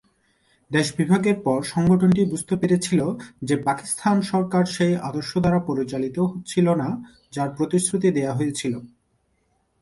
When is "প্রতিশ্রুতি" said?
7.57-8.09